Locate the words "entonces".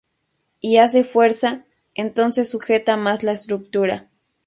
1.93-2.49